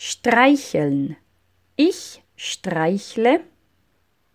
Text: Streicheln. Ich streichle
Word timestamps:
Streicheln. 0.00 1.16
Ich 1.74 2.22
streichle 2.36 3.40